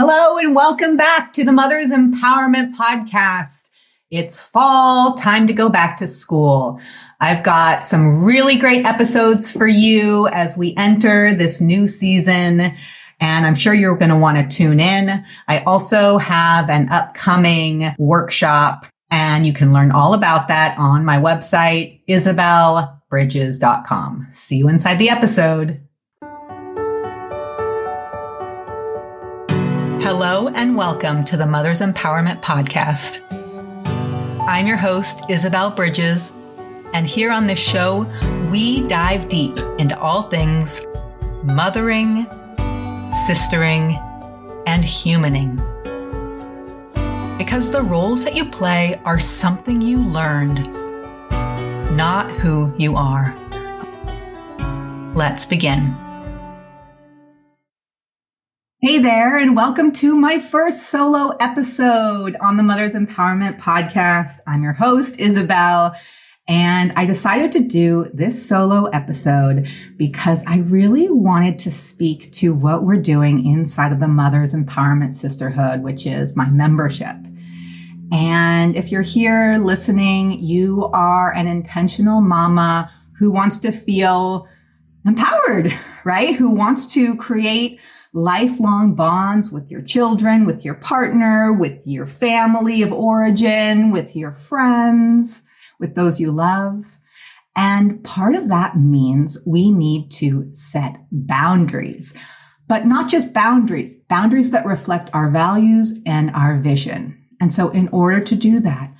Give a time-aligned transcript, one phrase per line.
[0.00, 3.68] Hello and welcome back to the Mother's Empowerment Podcast.
[4.12, 6.80] It's fall, time to go back to school.
[7.18, 12.76] I've got some really great episodes for you as we enter this new season.
[13.18, 15.24] And I'm sure you're going to want to tune in.
[15.48, 21.16] I also have an upcoming workshop and you can learn all about that on my
[21.16, 24.28] website, isabellebridges.com.
[24.32, 25.87] See you inside the episode.
[30.10, 33.20] Hello and welcome to the Mother's Empowerment Podcast.
[34.48, 36.32] I'm your host, Isabelle Bridges,
[36.94, 38.10] and here on this show,
[38.50, 40.80] we dive deep into all things
[41.42, 42.24] mothering,
[43.28, 43.98] sistering,
[44.66, 45.58] and humaning.
[47.36, 50.72] Because the roles that you play are something you learned,
[51.94, 53.36] not who you are.
[55.14, 55.94] Let's begin.
[58.80, 64.38] Hey there, and welcome to my first solo episode on the Mother's Empowerment Podcast.
[64.46, 65.96] I'm your host, Isabelle,
[66.46, 72.54] and I decided to do this solo episode because I really wanted to speak to
[72.54, 77.16] what we're doing inside of the Mother's Empowerment Sisterhood, which is my membership.
[78.12, 84.46] And if you're here listening, you are an intentional mama who wants to feel
[85.04, 86.36] empowered, right?
[86.36, 87.80] Who wants to create
[88.22, 94.32] lifelong bonds with your children, with your partner, with your family of origin, with your
[94.32, 95.42] friends,
[95.78, 96.98] with those you love.
[97.56, 102.14] And part of that means we need to set boundaries,
[102.66, 107.24] but not just boundaries, boundaries that reflect our values and our vision.
[107.40, 108.92] And so in order to do that,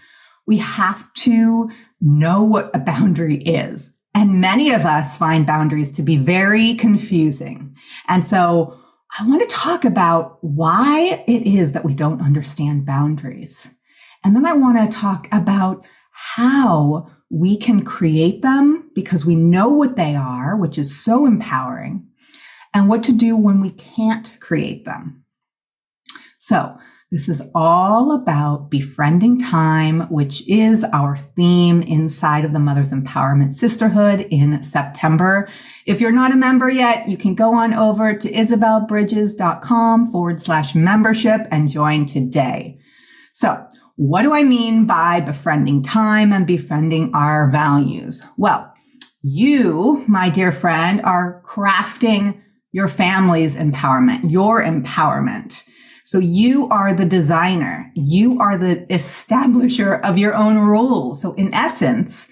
[0.46, 3.90] we have to know what a boundary is.
[4.14, 7.76] And many of us find boundaries to be very confusing.
[8.08, 8.77] And so
[9.16, 13.68] I want to talk about why it is that we don't understand boundaries.
[14.24, 19.68] And then I want to talk about how we can create them because we know
[19.68, 22.06] what they are, which is so empowering,
[22.74, 25.24] and what to do when we can't create them.
[26.38, 26.76] So
[27.10, 33.54] this is all about befriending time, which is our theme inside of the Mother's Empowerment
[33.54, 35.48] Sisterhood in September.
[35.86, 40.74] If you're not a member yet, you can go on over to isabellebridges.com forward slash
[40.74, 42.78] membership and join today.
[43.32, 43.66] So
[43.96, 48.22] what do I mean by befriending time and befriending our values?
[48.36, 48.70] Well,
[49.22, 55.64] you, my dear friend, are crafting your family's empowerment, your empowerment.
[56.08, 57.92] So you are the designer.
[57.94, 61.20] You are the establisher of your own rules.
[61.20, 62.28] So in essence,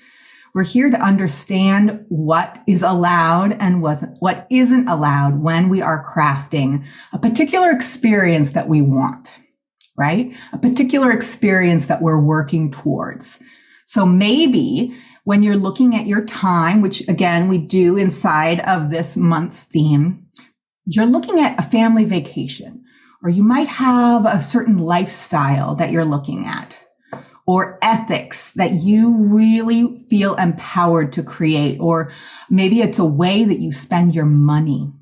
[0.55, 6.87] we're here to understand what is allowed and what isn't allowed when we are crafting
[7.13, 9.37] a particular experience that we want,
[9.99, 10.35] right?
[10.55, 13.41] A particular experience that we're working towards.
[13.85, 19.19] So maybe when you're looking at your time, which again, we do inside of this
[19.19, 20.29] month's theme,
[20.87, 22.85] you're looking at a family vacation
[23.23, 26.79] or you might have a certain lifestyle that you're looking at
[27.47, 32.13] or ethics that you really feel empowered to create, or
[32.51, 34.93] maybe it's a way that you spend your money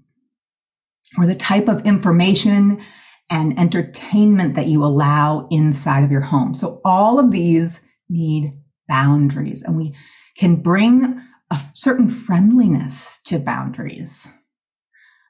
[1.17, 2.83] or the type of information
[3.31, 6.55] and entertainment that you allow inside of your home.
[6.55, 8.53] So all of these need
[8.89, 9.95] boundaries and we
[10.37, 14.29] can bring a certain friendliness to boundaries.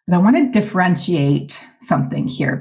[0.07, 2.61] But I want to differentiate something here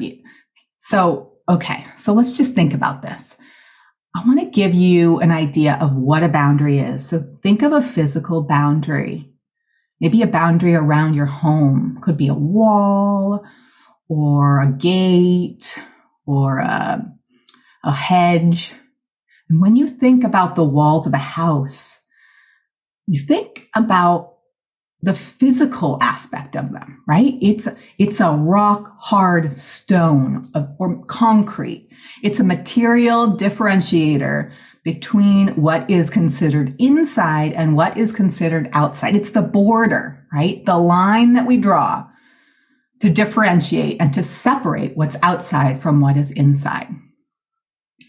[0.77, 3.37] so, okay, so let's just think about this.
[4.13, 7.07] I want to give you an idea of what a boundary is.
[7.07, 9.31] So think of a physical boundary,
[10.01, 13.45] maybe a boundary around your home, could be a wall
[14.09, 15.79] or a gate
[16.25, 17.01] or a,
[17.85, 18.73] a hedge.
[19.49, 21.97] And when you think about the walls of a house,
[23.07, 24.32] you think about
[25.03, 27.33] the physical aspect of them, right?
[27.41, 30.49] It's, it's a rock hard stone
[30.79, 31.89] or concrete.
[32.23, 34.53] It's a material differentiator
[34.85, 39.13] between what is considered inside and what is considered outside.
[39.13, 40.65] It's the border, right?
[40.65, 42.07] The line that we draw
[43.01, 46.87] to differentiate and to separate what's outside from what is inside.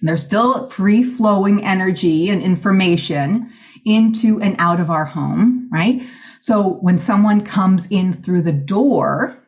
[0.01, 3.51] There's still free flowing energy and information
[3.85, 6.03] into and out of our home, right?
[6.45, 9.39] So when someone comes in through the door,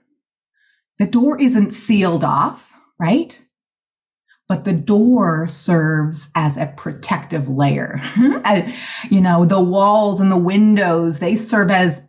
[0.99, 3.39] the door isn't sealed off, right?
[4.49, 8.01] But the door serves as a protective layer.
[9.11, 12.01] you know, the walls and the windows, they serve as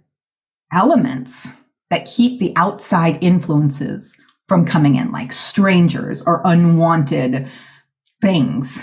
[0.71, 1.49] elements
[1.89, 4.15] that keep the outside influences
[4.47, 7.49] from coming in, like strangers or unwanted
[8.21, 8.81] things,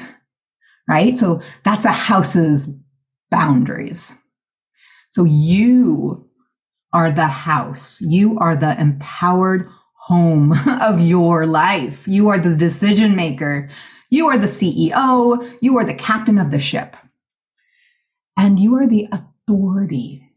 [0.87, 1.17] right?
[1.17, 2.69] So that's a house's
[3.31, 4.13] boundaries.
[5.15, 6.29] So you
[6.93, 8.01] are the house.
[8.01, 12.09] You are the empowered home of your life.
[12.09, 13.71] You are the decision maker.
[14.11, 15.57] You are the CEO.
[15.61, 16.97] You are the captain of the ship.
[18.37, 20.33] And you are the authority.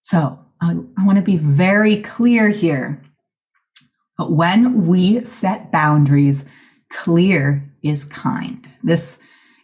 [0.00, 3.00] So I, I want to be very clear here.
[4.18, 6.44] But when we set boundaries,
[6.90, 8.68] clear is kind.
[8.82, 9.18] This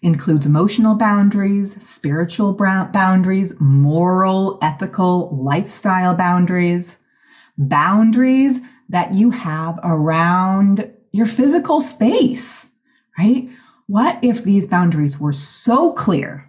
[0.07, 6.97] includes emotional boundaries, spiritual boundaries, moral, ethical, lifestyle boundaries,
[7.59, 12.69] boundaries that you have around your physical space,
[13.19, 13.49] right?
[13.87, 16.49] What if these boundaries were so clear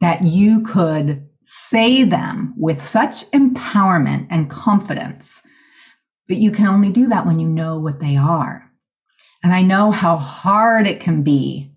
[0.00, 5.42] that you could say them with such empowerment and confidence.
[6.26, 8.70] But you can only do that when you know what they are.
[9.42, 11.73] And I know how hard it can be,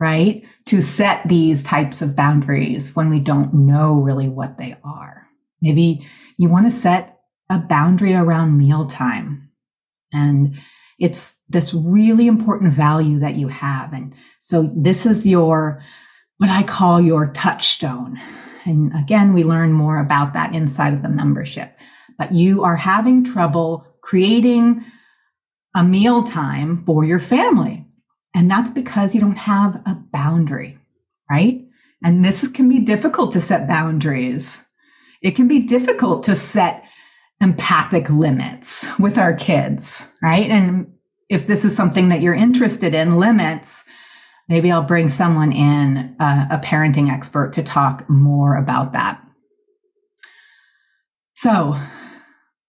[0.00, 0.42] right?
[0.66, 5.26] To set these types of boundaries when we don't know really what they are.
[5.60, 6.06] Maybe
[6.38, 7.18] you want to set
[7.50, 9.50] a boundary around mealtime.
[10.12, 10.58] And
[10.98, 13.92] it's this really important value that you have.
[13.92, 15.82] And so this is your,
[16.38, 18.18] what I call your touchstone.
[18.64, 21.76] And again, we learn more about that inside of the membership.
[22.18, 24.84] But you are having trouble creating
[25.74, 27.86] a mealtime for your family.
[28.34, 30.78] And that's because you don't have a boundary,
[31.30, 31.62] right?
[32.02, 34.60] And this can be difficult to set boundaries.
[35.22, 36.84] It can be difficult to set
[37.40, 40.48] empathic limits with our kids, right?
[40.48, 40.92] And
[41.28, 43.84] if this is something that you're interested in, limits,
[44.48, 49.22] maybe I'll bring someone in, uh, a parenting expert, to talk more about that.
[51.32, 51.78] So,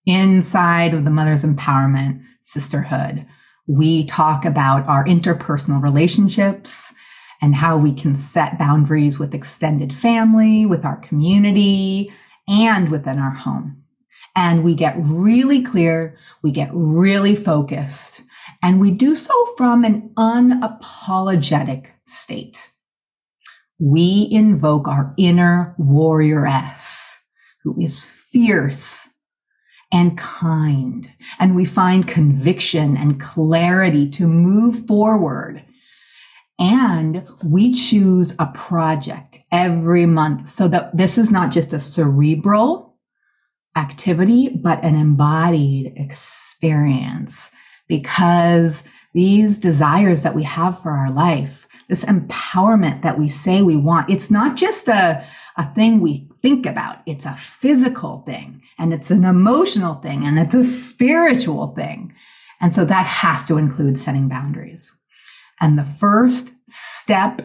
[0.06, 3.25] inside of the Mother's Empowerment Sisterhood,
[3.68, 6.94] we talk about our interpersonal relationships
[7.42, 12.13] and how we can set boundaries with extended family, with our community,
[12.48, 13.84] and within our home.
[14.36, 18.22] And we get really clear, we get really focused,
[18.62, 22.72] and we do so from an unapologetic state.
[23.80, 27.10] We invoke our inner warrioress
[27.63, 29.10] who is fierce
[29.91, 31.09] and kind.
[31.39, 35.63] And we find conviction and clarity to move forward.
[36.59, 42.95] And we choose a project every month so that this is not just a cerebral
[43.75, 47.51] activity, but an embodied experience
[47.88, 48.83] because
[49.13, 54.09] these desires that we have for our life, this empowerment that we say we want,
[54.09, 55.27] it's not just a,
[55.57, 56.99] a thing we think about.
[57.05, 62.13] It's a physical thing and it's an emotional thing and it's a spiritual thing.
[62.61, 64.93] And so that has to include setting boundaries.
[65.59, 67.41] And the first step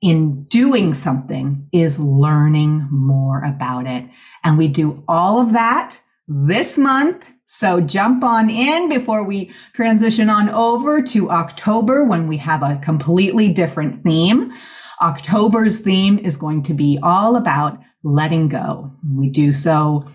[0.00, 4.04] in doing something is learning more about it.
[4.44, 5.98] And we do all of that
[6.28, 7.24] this month
[7.54, 12.80] so jump on in before we transition on over to October when we have a
[12.82, 14.54] completely different theme.
[15.02, 18.90] October's theme is going to be all about letting go.
[19.06, 20.06] We do so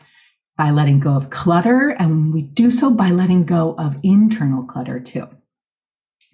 [0.57, 4.99] by letting go of clutter and we do so by letting go of internal clutter
[4.99, 5.29] too.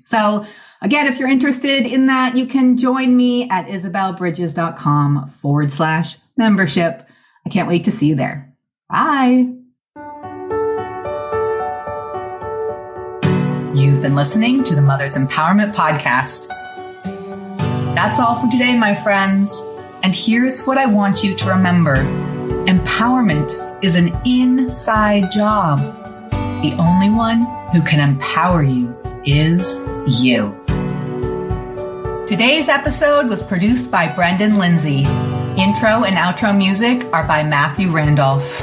[0.05, 0.45] So
[0.81, 7.05] again, if you're interested in that, you can join me at isabellebridges.com forward slash membership.
[7.45, 8.55] I can't wait to see you there.
[8.89, 9.62] Bye.
[13.73, 16.47] You've been listening to the Mother's Empowerment Podcast.
[17.95, 19.63] That's all for today, my friends.
[20.03, 21.95] And here's what I want you to remember
[22.67, 25.79] empowerment is an inside job.
[26.61, 29.75] The only one who can empower you is
[30.21, 30.55] you.
[32.27, 34.99] Today's episode was produced by Brendan Lindsay.
[35.59, 38.61] Intro and outro music are by Matthew Randolph.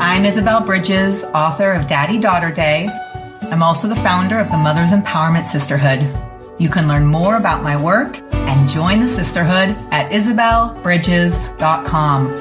[0.00, 2.88] I'm Isabelle Bridges, author of Daddy Daughter Day
[3.52, 6.10] I'm also the founder of the Mother's Empowerment Sisterhood.
[6.58, 12.32] You can learn more about my work and join the sisterhood at isabellebridges.com.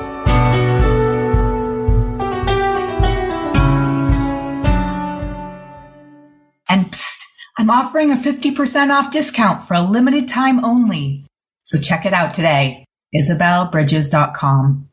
[6.70, 7.26] And psst,
[7.58, 11.28] I'm offering a 50% off discount for a limited time only.
[11.66, 14.91] So check it out today, isabellebridges.com.